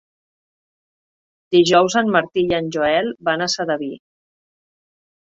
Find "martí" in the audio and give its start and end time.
2.15-2.45